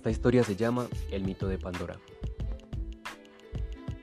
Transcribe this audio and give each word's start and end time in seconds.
Esta 0.00 0.10
historia 0.10 0.42
se 0.42 0.56
llama 0.56 0.88
El 1.10 1.24
mito 1.24 1.46
de 1.46 1.58
Pandora. 1.58 2.00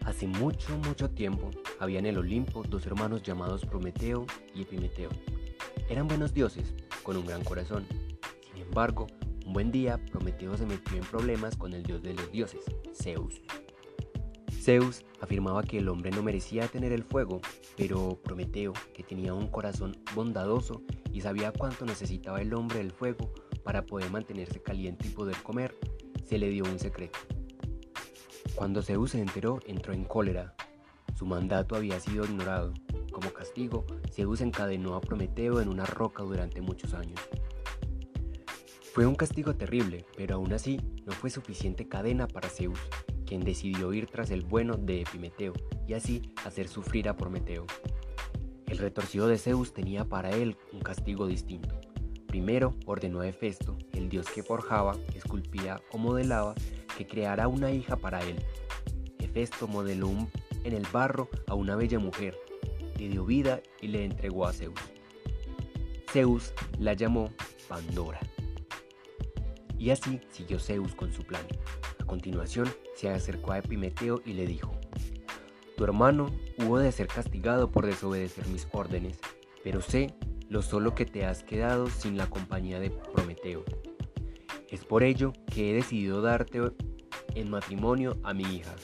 Hace 0.05 0.27
mucho, 0.27 0.77
mucho 0.77 1.09
tiempo 1.09 1.50
había 1.79 1.97
en 1.97 2.05
el 2.05 2.20
Olimpo 2.20 2.62
dos 2.62 2.86
hermanos 2.86 3.23
llamados 3.23 3.66
Prometeo 3.66 4.28
y 4.54 4.62
Epimeteo. 4.62 5.10
Eran 5.89 6.07
buenos 6.07 6.36
dioses, 6.36 6.75
con 7.02 7.18
un 7.18 7.25
gran 7.25 7.43
corazón. 7.43 7.88
Sin 8.54 8.61
embargo, 8.61 9.07
un 9.43 9.54
buen 9.54 9.71
día 9.71 9.97
Prometeo 10.11 10.55
se 10.55 10.68
metió 10.68 10.97
en 10.97 11.04
problemas 11.04 11.55
con 11.55 11.73
el 11.73 11.82
dios 11.82 12.04
de 12.04 12.14
los 12.14 12.32
dioses, 12.32 12.64
Zeus. 12.93 13.41
Zeus 14.52 15.04
afirmaba 15.20 15.64
que 15.64 15.79
el 15.79 15.89
hombre 15.89 16.11
no 16.11 16.21
merecía 16.21 16.68
tener 16.68 16.91
el 16.91 17.05
fuego, 17.05 17.41
pero 17.75 18.20
Prometeo, 18.23 18.73
que 18.93 19.02
tenía 19.02 19.34
un 19.34 19.48
corazón 19.48 19.98
bondadoso 20.14 20.84
y 21.11 21.21
sabía 21.21 21.52
cuánto 21.52 21.86
necesitaba 21.86 22.39
el 22.39 22.54
hombre 22.54 22.78
del 22.78 22.92
fuego 22.92 23.34
para 23.68 23.86
poder 23.86 24.10
mantenerse 24.10 24.62
caliente 24.62 25.10
y 25.10 25.12
poder 25.12 25.36
comer, 25.44 25.76
se 26.24 26.38
le 26.38 26.48
dio 26.48 26.64
un 26.64 26.80
secreto. 26.80 27.20
Cuando 28.56 28.82
Zeus 28.82 29.12
se 29.12 29.20
enteró, 29.20 29.60
entró 29.68 29.92
en 29.92 30.06
cólera. 30.06 30.56
Su 31.18 31.26
mandato 31.26 31.76
había 31.76 32.00
sido 32.00 32.23
ignorado. 32.23 32.73
Como 33.12 33.34
castigo, 33.34 33.86
Zeus 34.09 34.40
encadenó 34.40 34.95
a 34.95 35.02
Prometeo 35.02 35.59
en 35.59 35.67
una 35.67 35.86
roca 35.86 36.23
durante 36.23 36.62
muchos 36.62 36.94
años. 36.94 37.20
Fue 38.94 39.06
un 39.06 39.16
castigo 39.16 39.53
terrible, 39.53 40.06
pero 40.16 40.36
aún 40.36 40.54
así 40.54 40.80
no 41.06 41.12
fue 41.12 41.30
suficiente 41.30 41.90
cadena 41.90 42.26
para 42.26 42.48
Zeus, 42.48 42.80
quien 43.26 43.42
decidió 43.42 43.92
ir 43.92 44.08
tras 44.08 44.31
el 44.31 44.45
bueno 44.45 44.78
de 44.78 45.02
Epimeteo 45.02 45.52
y 45.86 45.94
así 45.94 46.31
hacer 46.45 46.70
sufrir 46.70 47.09
a 47.09 47.18
Prometeo. 47.18 47.66
El 48.66 48.78
retorcido 48.78 49.28
de 49.28 49.38
Zeus 49.38 49.73
tenía 49.73 50.06
para 50.06 50.30
él 50.30 50.56
un 50.72 50.80
castigo 50.80 51.28
distinto. 51.28 51.81
Primero 52.38 52.75
ordenó 52.86 53.22
a 53.22 53.27
Hefesto, 53.27 53.75
el 53.94 54.09
dios 54.09 54.27
que 54.30 54.44
forjaba, 54.44 54.95
esculpía 55.16 55.81
o 55.92 55.98
modelaba, 55.98 56.53
que 56.95 57.08
creara 57.08 57.48
una 57.48 57.72
hija 57.72 57.95
para 57.95 58.23
él. 58.23 58.36
Hefesto 59.17 59.67
modeló 59.67 60.12
en 60.64 60.73
el 60.73 60.86
barro 60.94 61.30
a 61.47 61.56
una 61.56 61.75
bella 61.75 61.97
mujer, 61.97 62.38
le 63.00 63.09
dio 63.09 63.25
vida 63.25 63.59
y 63.81 63.88
le 63.88 64.06
entregó 64.06 64.45
a 64.45 64.53
Zeus. 64.53 64.80
Zeus 66.12 66.53
la 66.78 66.94
llamó 66.94 67.31
Pandora. 67.67 68.20
Y 69.80 69.90
así 69.90 70.22
siguió 70.30 70.59
Zeus 70.59 70.94
con 70.94 71.12
su 71.12 71.23
plan 71.23 71.42
continuación 72.06 72.67
se 72.94 73.09
acercó 73.09 73.53
a 73.53 73.58
Epimeteo 73.58 74.22
y 74.23 74.34
le 74.34 74.45
dijo, 74.45 74.72
Tu 75.75 75.84
hermano 75.84 76.28
hubo 76.59 76.78
de 76.78 76.92
ser 76.92 77.08
castigado 77.08 77.72
por 77.72 77.88
desobedecer 77.88 78.47
mis 78.47 78.67
órdenes, 78.72 79.19
pero 79.64 79.81
sé 79.81 80.14
lo 80.50 80.62
solo 80.62 80.95
que 80.95 81.06
te 81.06 81.26
has 81.26 81.44
quedado 81.44 81.88
sin 81.88 82.17
la 82.17 82.30
compañía 82.30 82.80
de 82.80 82.90
Prometeo. 82.90 83.64
Es 84.70 84.86
por 84.86 85.03
ello 85.03 85.34
que 85.45 85.72
he 85.72 85.73
decidido 85.73 86.22
darte 86.22 86.62
en 87.36 87.50
matrimonio 87.50 88.17
a 88.23 88.34
mi 88.34 88.44
hija, 88.44 88.75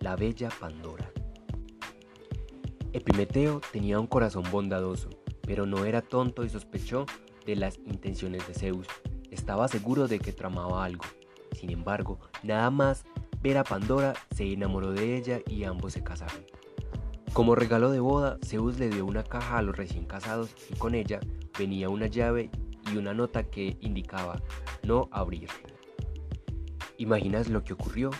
la 0.00 0.16
bella 0.16 0.48
Pandora. 0.60 1.10
Epimeteo 2.92 3.60
tenía 3.72 3.98
un 3.98 4.06
corazón 4.06 4.44
bondadoso, 4.50 5.08
pero 5.42 5.66
no 5.66 5.84
era 5.84 6.02
tonto 6.02 6.44
y 6.44 6.50
sospechó 6.50 7.06
de 7.46 7.56
las 7.56 7.78
intenciones 7.78 8.46
de 8.46 8.54
Zeus. 8.54 8.86
Estaba 9.30 9.66
seguro 9.68 10.08
de 10.08 10.18
que 10.18 10.32
tramaba 10.32 10.84
algo. 10.84 11.04
Sin 11.52 11.70
embargo, 11.70 12.18
nada 12.42 12.70
más 12.70 13.04
ver 13.40 13.58
a 13.58 13.64
Pandora 13.64 14.14
se 14.34 14.52
enamoró 14.52 14.92
de 14.92 15.16
ella 15.16 15.40
y 15.48 15.64
ambos 15.64 15.94
se 15.94 16.04
casaron. 16.04 16.44
Como 17.32 17.54
regalo 17.54 17.90
de 17.90 17.98
boda, 17.98 18.38
Zeus 18.44 18.78
le 18.78 18.90
dio 18.90 19.06
una 19.06 19.24
caja 19.24 19.56
a 19.56 19.62
los 19.62 19.74
recién 19.74 20.04
casados 20.04 20.54
y 20.70 20.74
con 20.74 20.94
ella 20.94 21.18
venía 21.58 21.88
una 21.88 22.06
llave 22.06 22.50
y 22.92 22.98
una 22.98 23.14
nota 23.14 23.44
que 23.44 23.78
indicaba 23.80 24.42
no 24.82 25.08
abrir. 25.10 25.48
¿Imaginas 26.98 27.48
lo 27.48 27.64
que 27.64 27.72
ocurrió? 27.72 28.10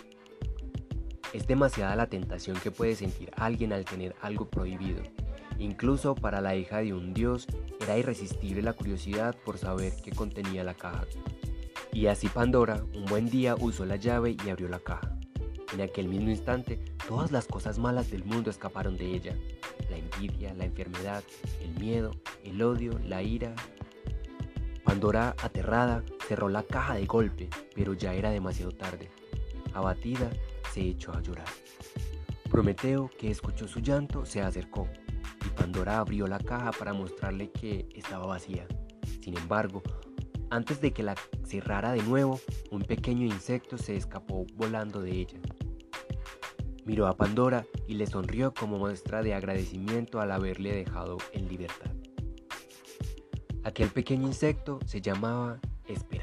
Es 1.34 1.46
demasiada 1.46 1.94
la 1.94 2.06
tentación 2.06 2.56
que 2.58 2.70
puede 2.70 2.94
sentir 2.94 3.30
alguien 3.36 3.74
al 3.74 3.84
tener 3.84 4.16
algo 4.22 4.48
prohibido. 4.48 5.02
Incluso 5.58 6.14
para 6.14 6.40
la 6.40 6.56
hija 6.56 6.78
de 6.78 6.94
un 6.94 7.12
dios 7.12 7.46
era 7.82 7.98
irresistible 7.98 8.62
la 8.62 8.72
curiosidad 8.72 9.36
por 9.44 9.58
saber 9.58 9.92
qué 10.02 10.12
contenía 10.12 10.64
la 10.64 10.74
caja. 10.74 11.04
Y 11.92 12.06
así 12.06 12.28
Pandora 12.28 12.82
un 12.94 13.04
buen 13.04 13.28
día 13.28 13.56
usó 13.60 13.84
la 13.84 13.96
llave 13.96 14.36
y 14.42 14.48
abrió 14.48 14.68
la 14.68 14.78
caja. 14.78 15.11
En 15.72 15.80
aquel 15.80 16.08
mismo 16.08 16.30
instante, 16.30 16.78
todas 17.08 17.32
las 17.32 17.46
cosas 17.46 17.78
malas 17.78 18.10
del 18.10 18.24
mundo 18.24 18.50
escaparon 18.50 18.96
de 18.96 19.14
ella. 19.14 19.36
La 19.88 19.96
envidia, 19.96 20.52
la 20.54 20.66
enfermedad, 20.66 21.24
el 21.62 21.70
miedo, 21.80 22.12
el 22.44 22.60
odio, 22.62 22.98
la 23.06 23.22
ira. 23.22 23.54
Pandora, 24.84 25.34
aterrada, 25.42 26.04
cerró 26.28 26.48
la 26.48 26.62
caja 26.62 26.94
de 26.94 27.06
golpe, 27.06 27.48
pero 27.74 27.94
ya 27.94 28.12
era 28.14 28.30
demasiado 28.30 28.72
tarde. 28.72 29.08
Abatida, 29.72 30.28
se 30.72 30.82
echó 30.82 31.12
a 31.12 31.22
llorar. 31.22 31.48
Prometeo, 32.50 33.10
que 33.18 33.30
escuchó 33.30 33.66
su 33.66 33.80
llanto, 33.80 34.26
se 34.26 34.42
acercó, 34.42 34.86
y 35.46 35.48
Pandora 35.50 35.98
abrió 35.98 36.26
la 36.26 36.38
caja 36.38 36.70
para 36.72 36.92
mostrarle 36.92 37.50
que 37.50 37.88
estaba 37.94 38.26
vacía. 38.26 38.66
Sin 39.22 39.38
embargo, 39.38 39.82
antes 40.50 40.82
de 40.82 40.92
que 40.92 41.02
la 41.02 41.14
cerrara 41.44 41.92
de 41.92 42.02
nuevo, 42.02 42.38
un 42.70 42.82
pequeño 42.82 43.24
insecto 43.24 43.78
se 43.78 43.96
escapó 43.96 44.44
volando 44.54 45.00
de 45.00 45.12
ella. 45.12 45.38
Miró 46.84 47.06
a 47.06 47.16
Pandora 47.16 47.64
y 47.86 47.94
le 47.94 48.06
sonrió 48.06 48.52
como 48.52 48.78
muestra 48.78 49.22
de 49.22 49.34
agradecimiento 49.34 50.20
al 50.20 50.32
haberle 50.32 50.74
dejado 50.74 51.18
en 51.32 51.48
libertad. 51.48 51.90
Aquel 53.64 53.88
pequeño 53.88 54.26
insecto 54.26 54.80
se 54.86 55.00
llamaba 55.00 55.60
Esperanza. 55.86 56.21